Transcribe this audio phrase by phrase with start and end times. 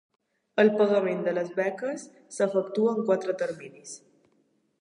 [0.63, 2.07] El pagament de les beques
[2.39, 3.97] s'efectua en quatre terminis.